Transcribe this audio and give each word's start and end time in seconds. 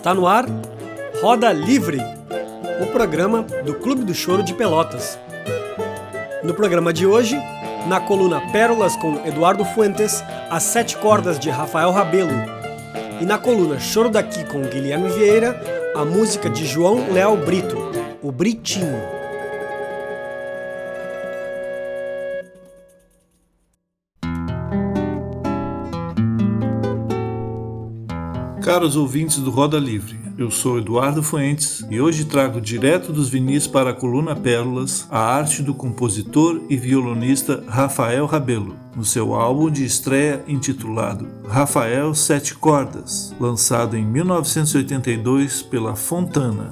Está 0.00 0.14
no 0.14 0.26
ar 0.26 0.46
Roda 1.20 1.52
Livre, 1.52 2.00
o 2.82 2.86
programa 2.86 3.42
do 3.66 3.74
Clube 3.74 4.02
do 4.02 4.14
Choro 4.14 4.42
de 4.42 4.54
Pelotas. 4.54 5.18
No 6.42 6.54
programa 6.54 6.90
de 6.90 7.06
hoje, 7.06 7.38
na 7.86 8.00
coluna 8.00 8.40
Pérolas 8.50 8.96
com 8.96 9.20
Eduardo 9.26 9.62
Fuentes, 9.62 10.24
as 10.48 10.62
sete 10.62 10.96
cordas 10.96 11.38
de 11.38 11.50
Rafael 11.50 11.90
Rabelo. 11.90 12.32
E 13.20 13.26
na 13.26 13.36
coluna 13.36 13.78
Choro 13.78 14.08
daqui 14.08 14.42
com 14.44 14.62
Guilherme 14.62 15.10
Vieira, 15.10 15.54
a 15.94 16.02
música 16.02 16.48
de 16.48 16.64
João 16.64 17.12
Léo 17.12 17.36
Brito, 17.36 17.76
o 18.22 18.32
Britinho. 18.32 19.19
Caros 28.70 28.94
ouvintes 28.94 29.38
do 29.38 29.50
Roda 29.50 29.80
Livre, 29.80 30.16
eu 30.38 30.48
sou 30.48 30.78
Eduardo 30.78 31.24
Fuentes 31.24 31.84
e 31.90 32.00
hoje 32.00 32.24
trago 32.24 32.60
direto 32.60 33.12
dos 33.12 33.28
vinis 33.28 33.66
para 33.66 33.90
a 33.90 33.92
coluna 33.92 34.36
Pérolas 34.36 35.08
a 35.10 35.18
arte 35.18 35.60
do 35.60 35.74
compositor 35.74 36.60
e 36.70 36.76
violonista 36.76 37.64
Rafael 37.66 38.26
Rabelo, 38.26 38.76
no 38.94 39.04
seu 39.04 39.34
álbum 39.34 39.68
de 39.68 39.84
estreia 39.84 40.44
intitulado 40.46 41.26
Rafael 41.48 42.14
Sete 42.14 42.54
Cordas, 42.54 43.34
lançado 43.40 43.96
em 43.96 44.04
1982 44.04 45.62
pela 45.62 45.96
Fontana. 45.96 46.70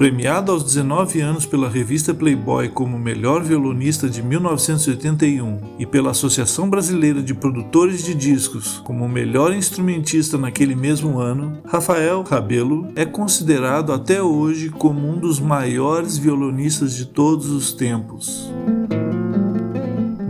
Premiado 0.00 0.50
aos 0.50 0.64
19 0.64 1.20
anos 1.20 1.44
pela 1.44 1.68
revista 1.68 2.14
Playboy 2.14 2.70
como 2.70 2.98
melhor 2.98 3.42
violonista 3.42 4.08
de 4.08 4.22
1981 4.22 5.74
e 5.78 5.84
pela 5.84 6.12
Associação 6.12 6.70
Brasileira 6.70 7.22
de 7.22 7.34
Produtores 7.34 8.02
de 8.02 8.14
Discos 8.14 8.80
como 8.82 9.06
melhor 9.06 9.52
instrumentista 9.52 10.38
naquele 10.38 10.74
mesmo 10.74 11.18
ano, 11.18 11.58
Rafael 11.66 12.22
Rabelo 12.22 12.88
é 12.96 13.04
considerado 13.04 13.92
até 13.92 14.22
hoje 14.22 14.70
como 14.70 15.06
um 15.06 15.18
dos 15.18 15.38
maiores 15.38 16.16
violonistas 16.16 16.96
de 16.96 17.04
todos 17.04 17.50
os 17.50 17.74
tempos. 17.74 18.50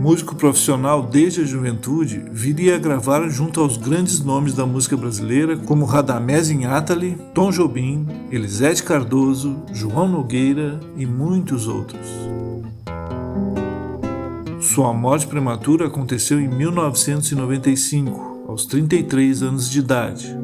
Músico 0.01 0.35
profissional 0.35 1.03
desde 1.03 1.41
a 1.41 1.45
juventude, 1.45 2.25
viria 2.31 2.75
a 2.75 2.79
gravar 2.79 3.29
junto 3.29 3.61
aos 3.61 3.77
grandes 3.77 4.19
nomes 4.19 4.55
da 4.55 4.65
música 4.65 4.97
brasileira 4.97 5.55
como 5.55 5.85
Radamés 5.85 6.49
Inátali, 6.49 7.15
Tom 7.35 7.51
Jobim, 7.51 8.07
Elisete 8.31 8.81
Cardoso, 8.81 9.61
João 9.71 10.07
Nogueira 10.07 10.79
e 10.97 11.05
muitos 11.05 11.67
outros. 11.67 12.01
Sua 14.59 14.91
morte 14.91 15.27
prematura 15.27 15.85
aconteceu 15.85 16.39
em 16.39 16.47
1995, 16.47 18.45
aos 18.47 18.65
33 18.65 19.43
anos 19.43 19.69
de 19.69 19.81
idade. 19.81 20.35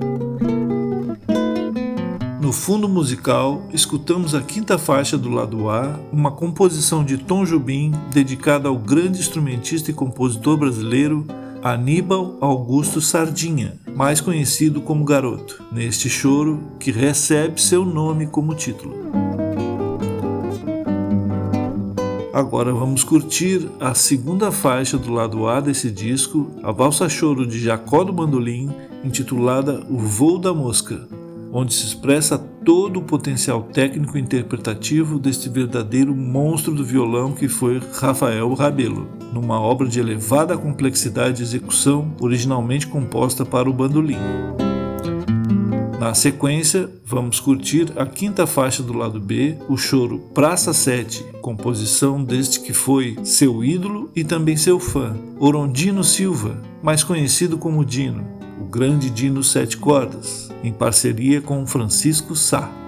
No 2.47 2.53
fundo 2.53 2.87
musical, 2.87 3.61
escutamos 3.73 4.33
a 4.33 4.39
quinta 4.39 4.77
faixa 4.77 5.17
do 5.17 5.29
lado 5.29 5.69
A, 5.69 5.99
uma 6.13 6.31
composição 6.31 7.03
de 7.03 7.17
Tom 7.17 7.43
Jobim 7.43 7.91
dedicada 8.09 8.69
ao 8.69 8.77
grande 8.77 9.19
instrumentista 9.19 9.91
e 9.91 9.93
compositor 9.93 10.55
brasileiro 10.55 11.27
Aníbal 11.61 12.37
Augusto 12.39 13.01
Sardinha, 13.01 13.77
mais 13.93 14.21
conhecido 14.21 14.79
como 14.79 15.03
Garoto, 15.03 15.61
neste 15.73 16.09
choro 16.09 16.71
que 16.79 16.89
recebe 16.89 17.61
seu 17.61 17.83
nome 17.83 18.25
como 18.27 18.55
título. 18.55 18.95
Agora 22.31 22.71
vamos 22.71 23.03
curtir 23.03 23.67
a 23.77 23.93
segunda 23.93 24.53
faixa 24.53 24.97
do 24.97 25.11
lado 25.11 25.49
A 25.49 25.59
desse 25.59 25.91
disco, 25.91 26.49
a 26.63 26.71
valsa 26.71 27.09
choro 27.09 27.45
de 27.45 27.59
Jacó 27.59 28.05
do 28.05 28.13
Bandolim, 28.13 28.69
intitulada 29.03 29.85
O 29.89 29.97
Voo 29.97 30.39
da 30.39 30.53
Mosca, 30.53 31.16
onde 31.57 31.73
se 31.73 31.85
expressa 31.85 32.37
todo 32.37 32.99
o 32.99 33.03
potencial 33.03 33.63
técnico 33.63 34.15
e 34.15 34.21
interpretativo 34.21 35.17
deste 35.17 35.49
verdadeiro 35.49 36.13
monstro 36.13 36.71
do 36.71 36.85
violão 36.85 37.33
que 37.33 37.47
foi 37.47 37.81
Rafael 37.93 38.53
Rabelo, 38.53 39.07
numa 39.33 39.59
obra 39.59 39.87
de 39.87 39.99
elevada 39.99 40.55
complexidade 40.55 41.37
de 41.37 41.43
execução, 41.43 42.13
originalmente 42.21 42.85
composta 42.85 43.43
para 43.43 43.67
o 43.67 43.73
bandolim. 43.73 44.19
Na 45.99 46.13
sequência, 46.13 46.91
vamos 47.03 47.39
curtir 47.39 47.91
a 47.95 48.05
quinta 48.05 48.45
faixa 48.45 48.83
do 48.83 48.93
lado 48.93 49.19
B, 49.19 49.57
o 49.67 49.75
choro 49.75 50.19
Praça 50.35 50.75
7, 50.75 51.25
composição 51.41 52.23
deste 52.23 52.59
que 52.59 52.71
foi 52.71 53.17
seu 53.23 53.63
ídolo 53.63 54.11
e 54.15 54.23
também 54.23 54.55
seu 54.55 54.79
fã, 54.79 55.17
Orondino 55.39 56.03
Silva, 56.03 56.61
mais 56.83 57.03
conhecido 57.03 57.57
como 57.57 57.83
Dino, 57.83 58.27
o 58.61 58.65
grande 58.65 59.09
Dino 59.09 59.43
Sete 59.43 59.75
Cordas 59.75 60.46
em 60.63 60.73
parceria 60.73 61.41
com 61.41 61.65
Francisco 61.65 62.35
Sá. 62.35 62.86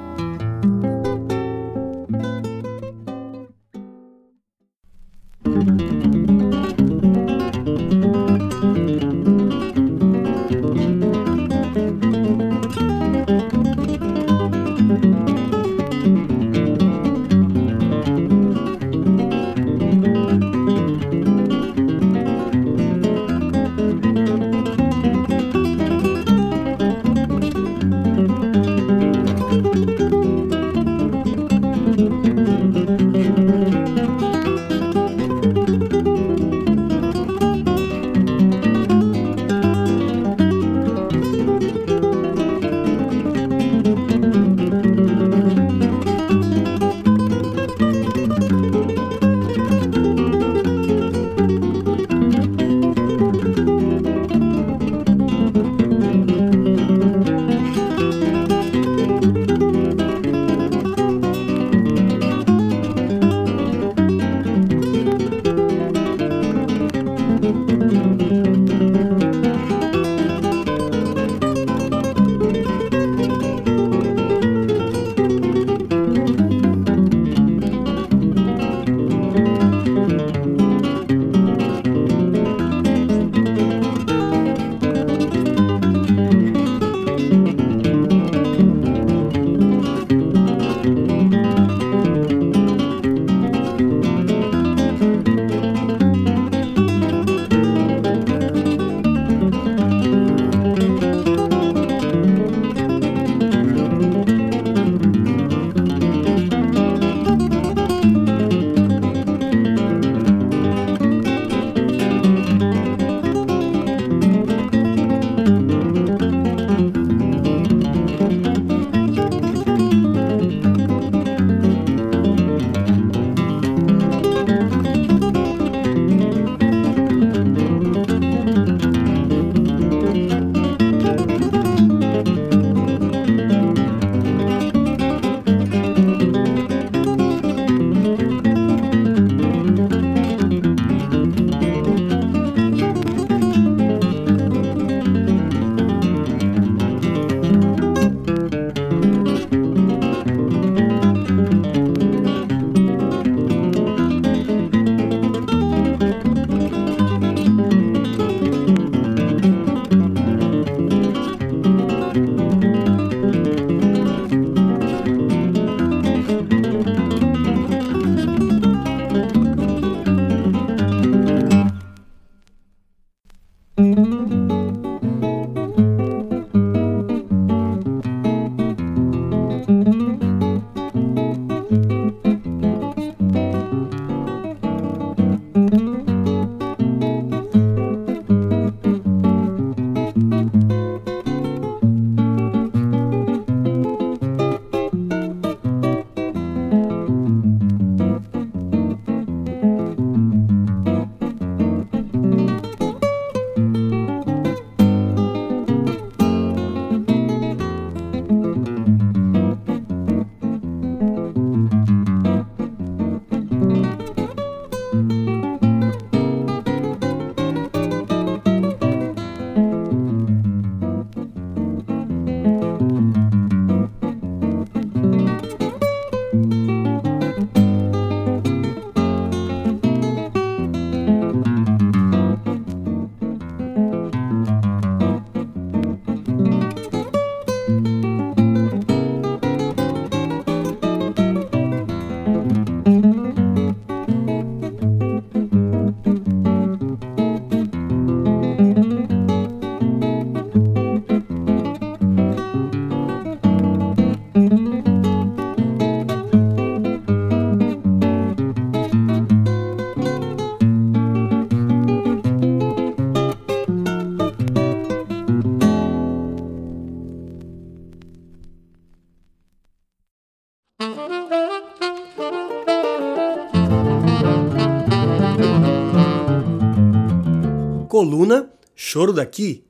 Coluna 278.00 278.50
Choro 278.77 279.12
daqui. 279.12 279.65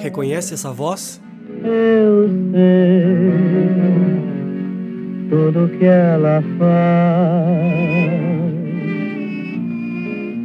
Reconhece 0.00 0.54
essa 0.54 0.70
voz? 0.70 1.21
Faz. 6.58 7.82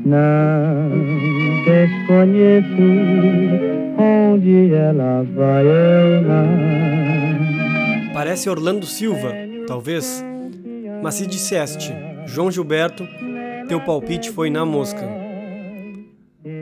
Não 0.06 0.90
desconheço 1.66 2.82
onde 3.98 4.74
ela 4.74 5.24
vai, 5.36 5.66
eu 5.66 6.22
não. 6.22 8.14
Parece 8.14 8.50
Orlando 8.50 8.86
Silva, 8.86 9.34
talvez. 9.68 10.24
Mas 11.04 11.16
se 11.16 11.28
disseste, 11.28 11.94
João 12.26 12.50
Gilberto, 12.50 13.08
teu 13.68 13.82
palpite 13.82 14.32
foi 14.32 14.50
na 14.50 14.66
mosca. 14.66 15.04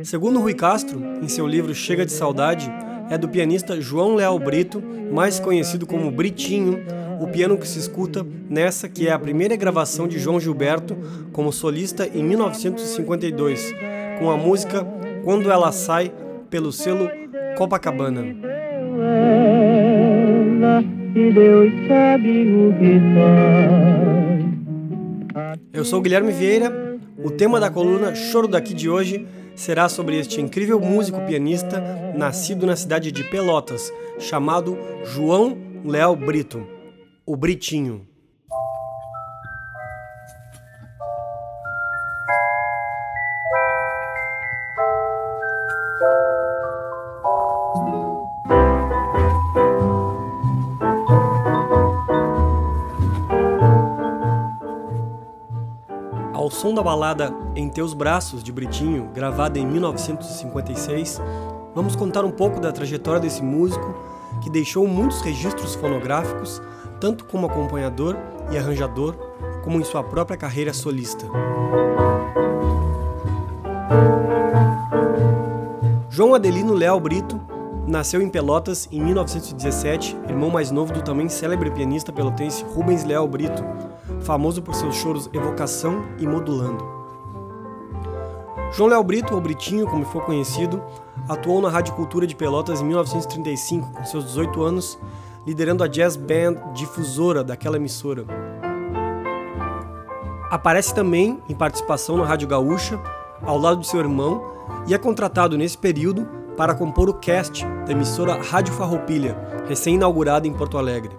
Segundo 0.03 0.39
Rui 0.39 0.53
Castro, 0.53 0.99
em 1.21 1.27
seu 1.27 1.47
livro 1.47 1.73
Chega 1.73 2.05
de 2.05 2.11
Saudade, 2.11 2.71
é 3.09 3.17
do 3.17 3.29
pianista 3.29 3.79
João 3.79 4.15
Leal 4.15 4.37
Brito, 4.39 4.81
mais 5.11 5.39
conhecido 5.39 5.85
como 5.85 6.09
Britinho, 6.09 6.83
o 7.19 7.27
piano 7.27 7.57
que 7.57 7.67
se 7.67 7.79
escuta 7.79 8.25
nessa 8.49 8.87
que 8.89 9.07
é 9.07 9.11
a 9.11 9.19
primeira 9.19 9.55
gravação 9.55 10.07
de 10.07 10.19
João 10.19 10.39
Gilberto 10.39 10.95
como 11.31 11.51
solista 11.51 12.07
em 12.07 12.23
1952, 12.23 13.73
com 14.19 14.29
a 14.29 14.37
música 14.37 14.85
Quando 15.23 15.51
Ela 15.51 15.71
Sai, 15.71 16.11
pelo 16.49 16.71
selo 16.71 17.09
Copacabana. 17.57 18.35
Eu 25.73 25.85
sou 25.85 26.01
Guilherme 26.01 26.31
Vieira. 26.31 26.85
O 27.23 27.31
tema 27.31 27.59
da 27.59 27.69
coluna 27.69 28.13
Choro 28.13 28.47
daqui 28.47 28.73
de 28.73 28.89
hoje 28.89 29.25
será 29.55 29.87
sobre 29.87 30.19
este 30.19 30.41
incrível 30.41 30.79
músico 30.79 31.19
pianista 31.21 31.81
nascido 32.15 32.65
na 32.65 32.75
cidade 32.75 33.11
de 33.11 33.23
Pelotas, 33.23 33.91
chamado 34.19 34.77
João 35.05 35.57
Léo 35.83 36.15
Brito, 36.15 36.74
o 37.27 37.35
Britinho. 37.35 38.07
Ao 56.31 56.51
som 56.51 56.75
da 56.75 56.83
balada 56.83 57.33
Em 57.55 57.67
Teus 57.69 57.95
Braços, 57.95 58.43
de 58.43 58.51
Britinho, 58.51 59.09
gravada 59.15 59.57
em 59.57 59.65
1956, 59.65 61.19
vamos 61.73 61.95
contar 61.95 62.23
um 62.23 62.29
pouco 62.29 62.59
da 62.59 62.71
trajetória 62.71 63.19
desse 63.19 63.41
músico 63.41 63.95
que 64.43 64.49
deixou 64.51 64.87
muitos 64.87 65.21
registros 65.21 65.73
fonográficos, 65.73 66.61
tanto 66.99 67.25
como 67.25 67.47
acompanhador 67.47 68.17
e 68.51 68.57
arranjador, 68.57 69.15
como 69.63 69.79
em 69.79 69.83
sua 69.83 70.03
própria 70.03 70.37
carreira 70.37 70.73
solista. 70.73 71.25
João 76.09 76.33
Adelino 76.33 76.73
Leal 76.73 76.99
Brito 76.99 77.41
nasceu 77.87 78.21
em 78.21 78.29
Pelotas 78.29 78.87
em 78.91 79.01
1917, 79.01 80.17
irmão 80.29 80.49
mais 80.49 80.71
novo 80.71 80.93
do 80.93 81.01
também 81.01 81.27
célebre 81.29 81.69
pianista 81.69 82.11
pelotense 82.11 82.63
Rubens 82.63 83.03
Leal 83.03 83.27
Brito, 83.27 83.63
famoso 84.21 84.61
por 84.61 84.73
seus 84.73 84.95
choros 84.95 85.29
Evocação 85.33 86.03
e 86.17 86.25
Modulando. 86.25 86.95
João 88.71 88.89
Léo 88.89 89.03
Brito, 89.03 89.33
ou 89.33 89.39
Britinho, 89.39 89.87
como 89.87 90.03
foi 90.05 90.21
conhecido, 90.21 90.81
atuou 91.29 91.61
na 91.61 91.69
Rádio 91.69 91.93
Cultura 91.93 92.27
de 92.27 92.35
Pelotas 92.35 92.81
em 92.81 92.85
1935, 92.85 93.91
com 93.91 94.03
seus 94.03 94.25
18 94.25 94.63
anos, 94.63 94.99
liderando 95.45 95.83
a 95.83 95.87
jazz 95.87 96.15
band 96.15 96.73
difusora 96.73 97.43
daquela 97.43 97.77
emissora. 97.77 98.25
Aparece 100.49 100.93
também 100.93 101.41
em 101.49 101.55
participação 101.55 102.17
na 102.17 102.25
Rádio 102.25 102.47
Gaúcha, 102.47 102.99
ao 103.43 103.57
lado 103.57 103.81
de 103.81 103.87
seu 103.87 103.99
irmão, 103.99 104.53
e 104.87 104.93
é 104.93 104.97
contratado 104.97 105.57
nesse 105.57 105.77
período 105.77 106.27
para 106.55 106.73
compor 106.73 107.09
o 107.09 107.13
cast 107.13 107.65
da 107.85 107.91
emissora 107.91 108.41
Rádio 108.41 108.73
Farroupilha, 108.73 109.37
recém-inaugurada 109.67 110.47
em 110.47 110.53
Porto 110.53 110.77
Alegre. 110.77 111.15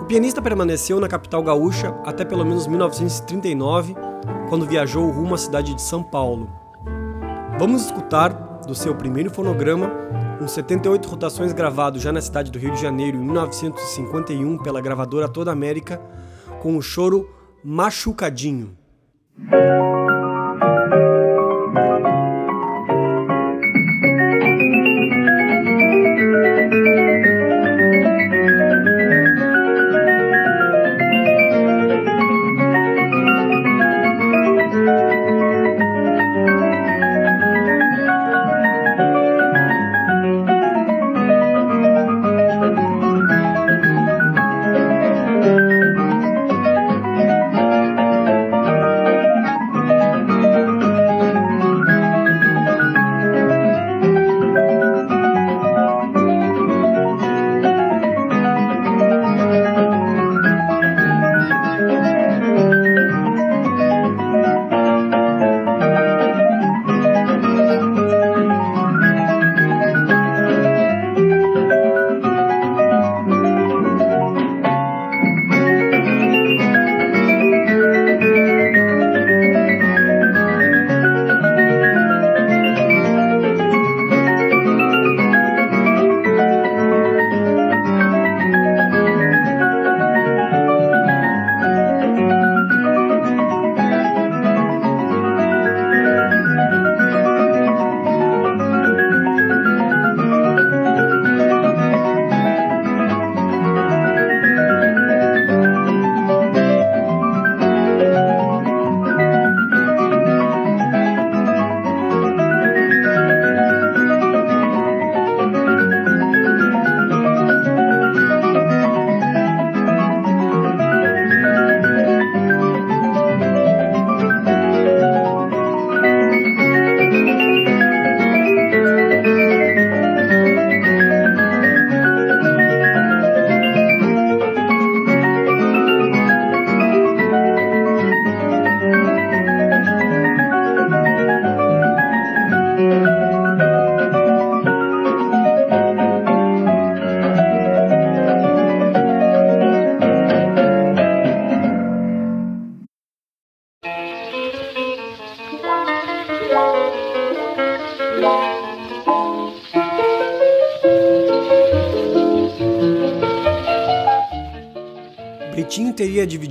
O 0.00 0.06
pianista 0.06 0.42
permaneceu 0.42 1.00
na 1.00 1.08
capital 1.08 1.42
gaúcha 1.42 1.94
até 2.04 2.24
pelo 2.24 2.44
menos 2.44 2.66
1939, 2.66 3.94
quando 4.48 4.66
viajou 4.66 5.10
rumo 5.10 5.34
à 5.34 5.38
cidade 5.38 5.74
de 5.74 5.80
São 5.80 6.02
Paulo. 6.02 6.50
Vamos 7.58 7.86
escutar 7.86 8.30
do 8.66 8.74
seu 8.74 8.94
primeiro 8.94 9.30
fonograma, 9.30 9.90
uns 10.40 10.52
78 10.52 11.08
rotações 11.08 11.52
gravados 11.52 12.02
já 12.02 12.12
na 12.12 12.20
cidade 12.20 12.50
do 12.50 12.58
Rio 12.58 12.72
de 12.72 12.80
Janeiro 12.80 13.16
em 13.16 13.20
1951 13.20 14.58
pela 14.58 14.80
gravadora 14.80 15.28
Toda 15.28 15.52
América, 15.52 16.00
com 16.60 16.76
o 16.76 16.82
choro 16.82 17.28
Machucadinho. 17.62 18.76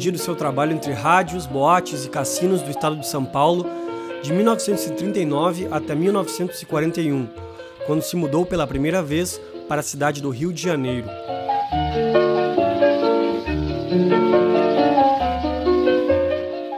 Dividido 0.04 0.18
seu 0.22 0.36
trabalho 0.36 0.74
entre 0.74 0.92
rádios, 0.92 1.46
boates 1.46 2.04
e 2.04 2.10
cassinos 2.10 2.62
do 2.62 2.70
estado 2.70 2.98
de 2.98 3.08
São 3.08 3.24
Paulo 3.24 3.66
de 4.22 4.34
1939 4.34 5.70
até 5.72 5.96
1941, 5.96 7.30
quando 7.86 8.02
se 8.02 8.18
mudou 8.18 8.46
pela 8.46 8.68
primeira 8.68 9.02
vez 9.02 9.40
para 9.70 9.80
a 9.80 9.84
cidade 9.84 10.22
do 10.22 10.30
Rio 10.30 10.52
de 10.52 10.62
Janeiro. 10.62 11.08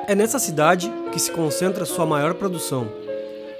É 0.08 0.14
nessa 0.14 0.38
cidade 0.38 0.94
que 1.12 1.20
se 1.20 1.32
concentra 1.32 1.84
sua 1.84 2.06
maior 2.06 2.36
produção. 2.36 2.88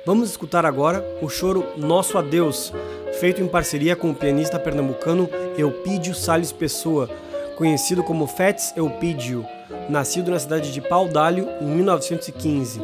Vamos 0.06 0.30
escutar 0.30 0.64
agora 0.64 1.04
o 1.24 1.28
choro 1.28 1.66
Nosso 1.76 2.20
Adeus, 2.20 2.72
feito 3.20 3.42
em 3.42 3.48
parceria 3.48 3.96
com 3.96 4.12
o 4.12 4.16
pianista 4.16 4.60
pernambucano 4.60 5.28
Eupídio 5.58 6.14
Sales 6.14 6.52
Pessoa, 6.52 7.10
conhecido 7.58 8.04
como 8.04 8.28
Fats 8.28 8.72
Eupídio, 8.76 9.44
nascido 9.90 10.32
na 10.32 10.40
cidade 10.40 10.72
de 10.72 10.82
D'Alho 11.12 11.48
em 11.62 11.66
1915. 11.66 12.82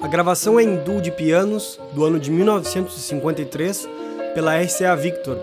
A 0.00 0.06
gravação 0.06 0.58
é 0.58 0.62
em 0.62 0.76
duo 0.76 1.00
de 1.00 1.10
pianos 1.10 1.78
do 1.92 2.04
ano 2.04 2.20
de 2.20 2.30
1953 2.30 3.88
pela 4.34 4.60
RCA 4.60 4.94
Victor. 4.94 5.38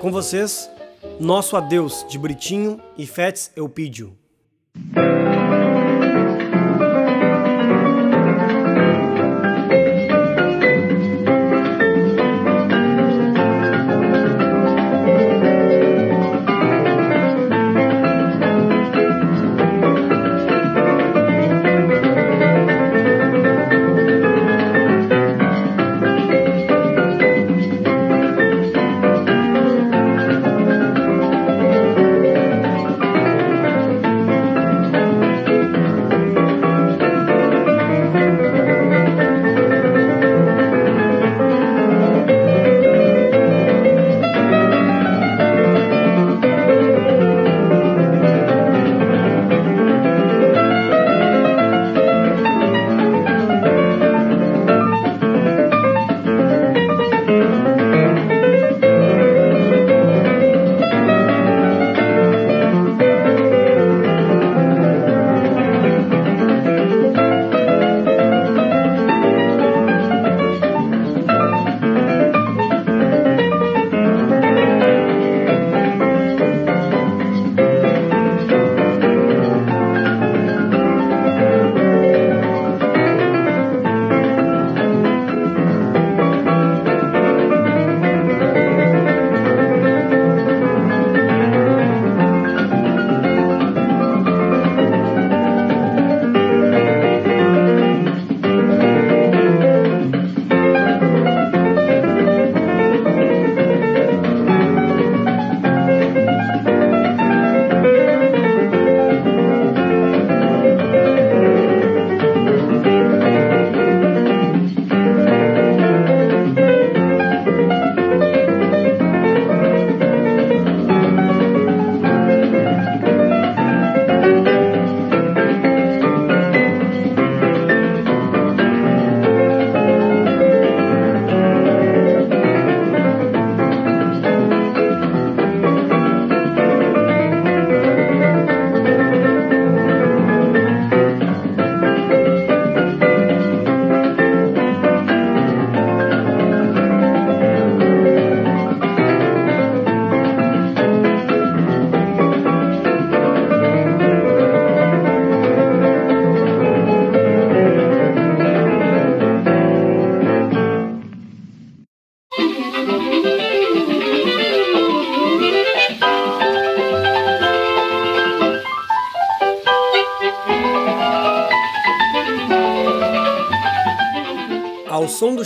Com 0.00 0.10
vocês, 0.10 0.70
Nosso 1.18 1.56
Adeus 1.56 2.04
de 2.08 2.18
Britinho 2.18 2.80
e 2.98 3.06
Fats 3.06 3.50
Eupídio. 3.56 4.16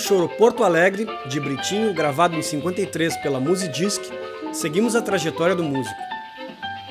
Choro 0.01 0.29
Porto 0.29 0.65
Alegre, 0.65 1.07
de 1.27 1.39
Britinho, 1.39 1.93
gravado 1.93 2.35
em 2.35 2.43
53 2.43 3.17
pela 3.19 3.39
Musidisc, 3.39 4.03
seguimos 4.53 4.97
a 4.97 5.03
trajetória 5.03 5.55
do 5.55 5.63
músico. 5.63 6.01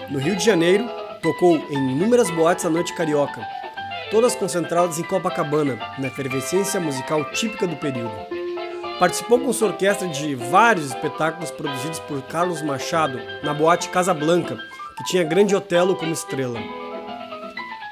No 0.10 0.20
Rio 0.20 0.36
de 0.36 0.46
Janeiro, 0.46 0.88
tocou 1.22 1.58
em 1.70 1.92
inúmeras 1.92 2.30
boates 2.30 2.66
à 2.66 2.70
noite 2.70 2.96
carioca, 2.96 3.42
todas 4.12 4.36
concentradas 4.36 5.00
em 5.00 5.04
Copacabana, 5.04 5.78
na 5.98 6.08
efervescência 6.08 6.80
musical 6.80 7.26
típica 7.32 7.68
do 7.68 7.76
período. 7.76 8.14
Participou 9.00 9.40
com 9.40 9.52
sua 9.54 9.70
orquestra 9.70 10.08
de 10.08 10.36
vários 10.36 10.88
espetáculos 10.88 11.52
produzidos 11.52 12.00
por 12.00 12.22
Carlos 12.24 12.62
Machado 12.62 13.20
na 13.44 13.54
boate 13.54 13.90
Casa 13.90 14.14
Blanca, 14.14 14.58
que 14.98 15.04
tinha 15.06 15.24
Grande 15.24 15.56
Otelo 15.56 15.96
como 15.96 16.12
estrela. 16.12 16.60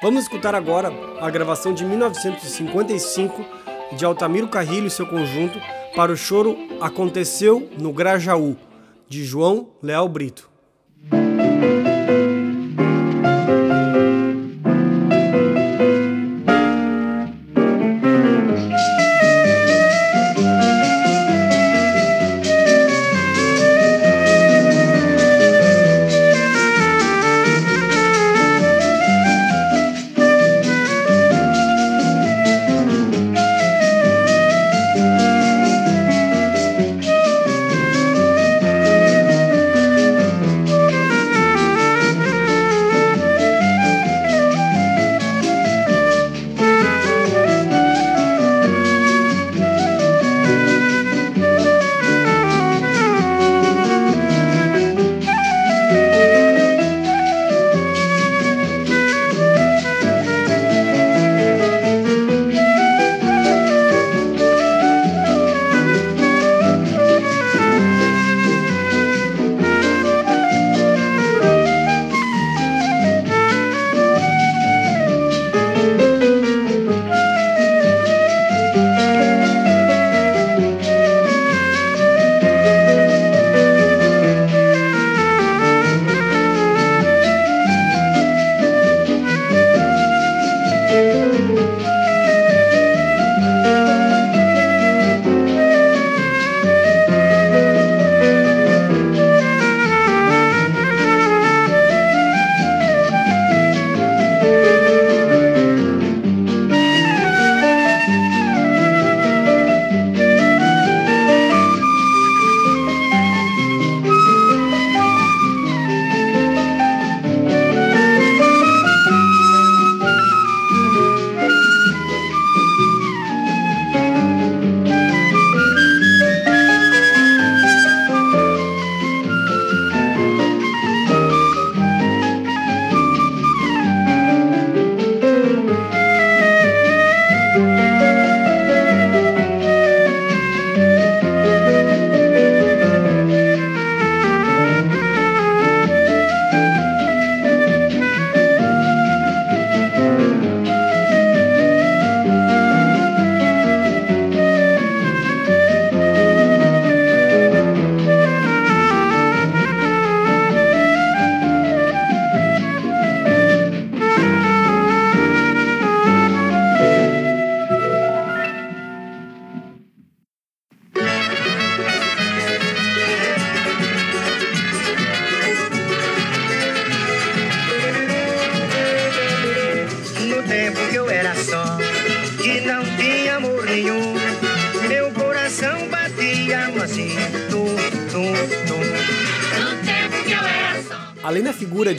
Vamos 0.00 0.22
escutar 0.22 0.54
agora 0.54 0.92
a 1.20 1.28
gravação 1.28 1.74
de 1.74 1.84
1955 1.84 3.57
de 3.96 4.04
Altamiro 4.04 4.48
Carrilho 4.48 4.86
e 4.86 4.90
seu 4.90 5.06
conjunto 5.06 5.58
para 5.94 6.12
o 6.12 6.16
choro 6.16 6.56
Aconteceu 6.80 7.68
no 7.78 7.92
Grajaú, 7.92 8.56
de 9.08 9.24
João 9.24 9.70
Leal 9.82 10.08
Brito. 10.08 10.48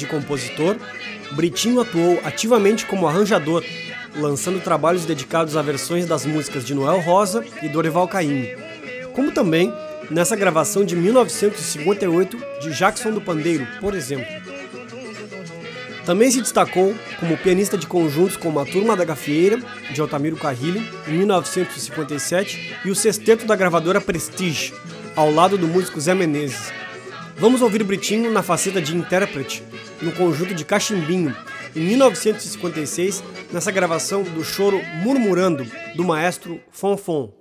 Compositor, 0.10 0.76
Britinho 1.32 1.80
atuou 1.80 2.20
ativamente 2.24 2.86
como 2.86 3.08
arranjador, 3.08 3.64
lançando 4.16 4.62
trabalhos 4.62 5.06
dedicados 5.06 5.56
a 5.56 5.62
versões 5.62 6.06
das 6.06 6.26
músicas 6.26 6.66
de 6.66 6.74
Noel 6.74 7.00
Rosa 7.00 7.46
e 7.62 7.70
Dorival 7.70 8.08
Caymmi, 8.08 8.50
como 9.14 9.32
também 9.32 9.72
nessa 10.10 10.36
gravação 10.36 10.84
de 10.84 10.96
1958 10.96 12.38
de 12.62 12.72
Jackson 12.72 13.12
do 13.12 13.22
Pandeiro, 13.22 13.68
por 13.80 13.94
exemplo. 13.94 14.28
Também 16.06 16.32
se 16.32 16.42
destacou 16.42 16.96
como 17.20 17.38
pianista 17.38 17.78
de 17.78 17.86
conjuntos 17.86 18.36
como 18.36 18.60
a 18.60 18.66
Turma 18.66 18.96
da 18.96 19.06
Gafieira, 19.06 19.60
de 19.94 20.02
Altamiro 20.02 20.38
Carrilho, 20.38 20.84
em 21.08 21.20
1957, 21.20 22.78
e 22.84 22.90
o 22.90 22.96
sexteto 22.96 23.46
da 23.46 23.56
gravadora 23.56 24.02
Prestige, 24.02 24.74
ao 25.16 25.32
lado 25.32 25.56
do 25.56 25.68
músico 25.68 26.00
Zé 26.00 26.16
Menezes. 26.16 26.79
Vamos 27.40 27.62
ouvir 27.62 27.86
Britinho 27.86 28.30
na 28.30 28.44
faceta 28.44 28.82
de 28.82 28.94
intérprete, 28.94 29.64
no 30.02 30.12
conjunto 30.12 30.54
de 30.54 30.66
Cachimbinho, 30.66 31.34
em 31.74 31.80
1956, 31.80 33.24
nessa 33.54 33.72
gravação 33.72 34.24
do 34.24 34.44
choro 34.44 34.82
Murmurando, 35.02 35.66
do 35.96 36.04
maestro 36.04 36.60
Fonfon. 36.70 37.32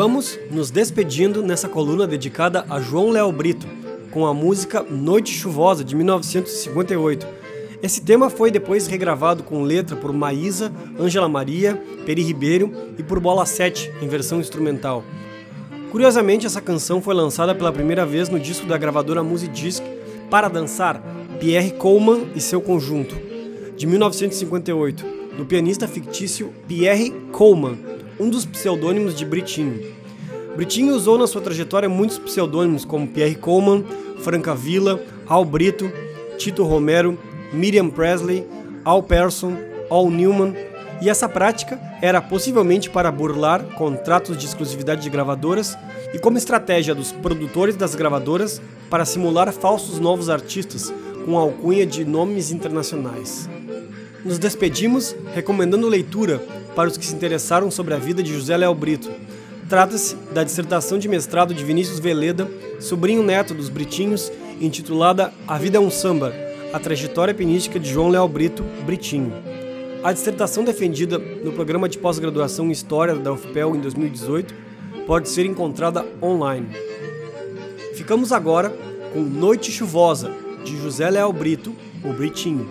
Vamos 0.00 0.38
nos 0.50 0.70
despedindo 0.70 1.42
nessa 1.42 1.68
coluna 1.68 2.06
dedicada 2.06 2.64
a 2.70 2.80
João 2.80 3.10
Léo 3.10 3.30
Brito, 3.30 3.66
com 4.10 4.26
a 4.26 4.32
música 4.32 4.82
Noite 4.82 5.30
Chuvosa 5.30 5.84
de 5.84 5.94
1958. 5.94 7.26
Esse 7.82 8.00
tema 8.00 8.30
foi 8.30 8.50
depois 8.50 8.86
regravado 8.86 9.42
com 9.42 9.62
letra 9.62 9.94
por 9.94 10.10
Maísa, 10.10 10.72
Ângela 10.98 11.28
Maria, 11.28 11.76
Peri 12.06 12.22
Ribeiro 12.22 12.72
e 12.96 13.02
por 13.02 13.20
Bola 13.20 13.44
7, 13.44 13.92
em 14.00 14.08
versão 14.08 14.40
instrumental. 14.40 15.04
Curiosamente, 15.90 16.46
essa 16.46 16.62
canção 16.62 17.02
foi 17.02 17.14
lançada 17.14 17.54
pela 17.54 17.70
primeira 17.70 18.06
vez 18.06 18.30
no 18.30 18.40
disco 18.40 18.64
da 18.64 18.78
gravadora 18.78 19.22
Musidisc 19.22 19.84
para 20.30 20.48
dançar 20.48 21.02
Pierre 21.38 21.72
Coleman 21.72 22.28
e 22.34 22.40
seu 22.40 22.62
conjunto, 22.62 23.14
de 23.76 23.86
1958, 23.86 25.04
do 25.36 25.44
pianista 25.44 25.86
fictício 25.86 26.54
Pierre 26.66 27.10
Coleman, 27.32 27.89
um 28.20 28.28
dos 28.28 28.44
pseudônimos 28.44 29.16
de 29.16 29.24
Britinho. 29.24 29.80
Britinho 30.54 30.94
usou 30.94 31.16
na 31.16 31.26
sua 31.26 31.40
trajetória 31.40 31.88
muitos 31.88 32.18
pseudônimos 32.18 32.84
como 32.84 33.08
Pierre 33.08 33.34
Coleman, 33.34 33.82
Franca 34.22 34.54
Villa, 34.54 35.02
Al 35.26 35.42
Brito, 35.42 35.90
Tito 36.36 36.62
Romero, 36.64 37.18
Miriam 37.50 37.88
Presley, 37.88 38.46
Al 38.84 39.02
Person, 39.02 39.56
Al 39.90 40.10
Newman, 40.10 40.54
e 41.00 41.08
essa 41.08 41.26
prática 41.26 41.80
era 42.02 42.20
possivelmente 42.20 42.90
para 42.90 43.10
burlar 43.10 43.64
contratos 43.74 44.36
de 44.36 44.44
exclusividade 44.44 45.02
de 45.02 45.08
gravadoras 45.08 45.78
e 46.12 46.18
como 46.18 46.36
estratégia 46.36 46.94
dos 46.94 47.10
produtores 47.10 47.74
das 47.74 47.94
gravadoras 47.94 48.60
para 48.90 49.06
simular 49.06 49.50
falsos 49.50 49.98
novos 49.98 50.28
artistas 50.28 50.92
com 51.24 51.38
alcunha 51.38 51.86
de 51.86 52.04
nomes 52.04 52.50
internacionais. 52.50 53.48
Nos 54.22 54.38
despedimos 54.38 55.16
recomendando 55.34 55.88
leitura 55.88 56.42
para 56.74 56.88
os 56.88 56.96
que 56.96 57.04
se 57.04 57.14
interessaram 57.14 57.70
sobre 57.70 57.94
a 57.94 57.98
vida 57.98 58.22
de 58.22 58.32
José 58.32 58.56
Léo 58.56 58.74
Brito. 58.74 59.10
Trata-se 59.68 60.16
da 60.32 60.42
dissertação 60.42 60.98
de 60.98 61.08
mestrado 61.08 61.54
de 61.54 61.64
Vinícius 61.64 62.00
Veleda, 62.00 62.50
sobrinho 62.80 63.22
neto 63.22 63.54
dos 63.54 63.68
Britinhos, 63.68 64.32
intitulada 64.60 65.32
A 65.46 65.58
Vida 65.58 65.78
é 65.78 65.80
um 65.80 65.90
Samba, 65.90 66.34
a 66.72 66.78
trajetória 66.78 67.32
pianística 67.32 67.78
de 67.78 67.88
João 67.88 68.08
Léo 68.08 68.26
Brito, 68.26 68.64
Britinho. 68.84 69.32
A 70.02 70.12
dissertação 70.12 70.64
defendida 70.64 71.18
no 71.18 71.52
programa 71.52 71.88
de 71.88 71.98
pós-graduação 71.98 72.66
em 72.66 72.72
História 72.72 73.14
da 73.14 73.32
UFPEL 73.32 73.76
em 73.76 73.80
2018 73.80 74.54
pode 75.06 75.28
ser 75.28 75.46
encontrada 75.46 76.04
online. 76.22 76.68
Ficamos 77.94 78.32
agora 78.32 78.74
com 79.12 79.20
Noite 79.20 79.70
Chuvosa, 79.70 80.32
de 80.64 80.76
José 80.78 81.10
Léo 81.10 81.32
Brito, 81.32 81.74
o 82.02 82.12
Britinho. 82.12 82.68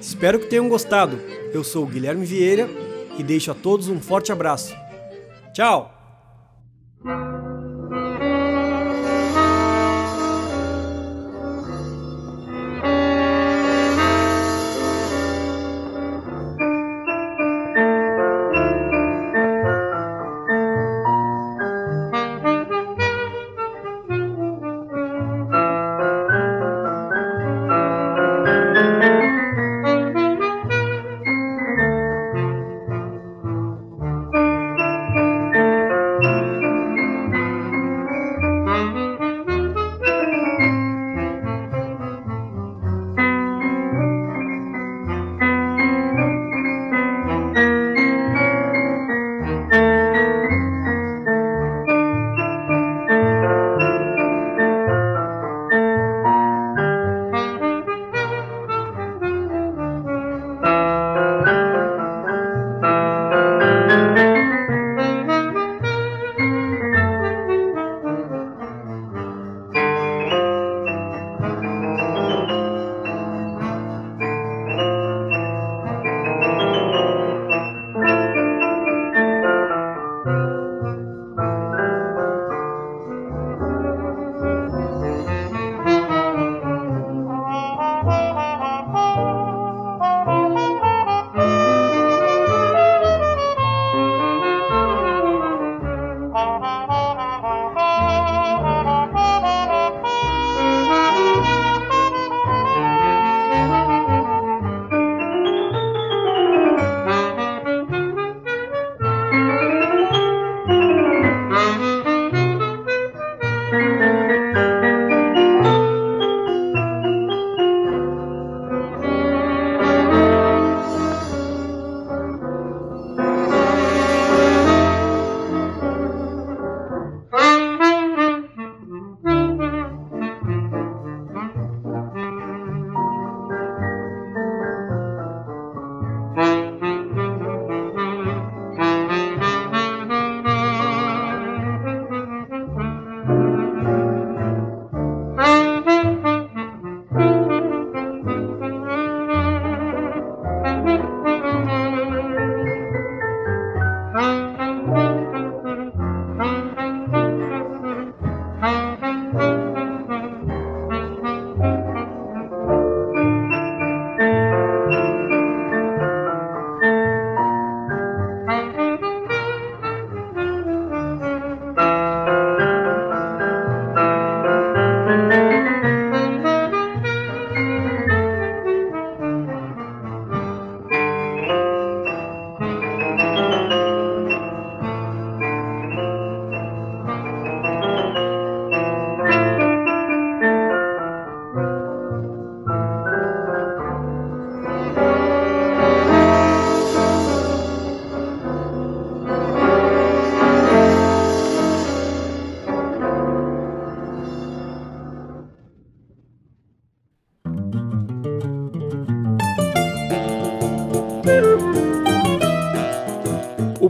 Espero 0.00 0.38
que 0.38 0.46
tenham 0.46 0.68
gostado. 0.68 1.18
Eu 1.52 1.64
sou 1.64 1.86
Guilherme 1.86 2.24
Vieira 2.24 2.85
e 3.18 3.22
deixo 3.22 3.50
a 3.50 3.54
todos 3.54 3.88
um 3.88 4.00
forte 4.00 4.32
abraço. 4.32 4.74
Tchau! 5.52 5.95